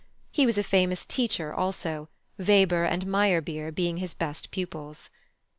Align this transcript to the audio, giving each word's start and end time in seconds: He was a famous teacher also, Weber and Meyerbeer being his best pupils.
He 0.31 0.47
was 0.47 0.57
a 0.57 0.63
famous 0.63 1.05
teacher 1.05 1.53
also, 1.53 2.09
Weber 2.39 2.85
and 2.85 3.05
Meyerbeer 3.05 3.71
being 3.71 3.97
his 3.97 4.15
best 4.15 4.49
pupils. 4.49 5.11